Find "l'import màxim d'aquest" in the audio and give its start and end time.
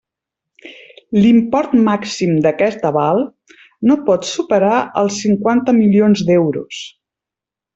1.17-2.87